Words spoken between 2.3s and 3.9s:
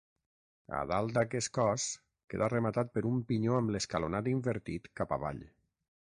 queda rematat per un pinyó amb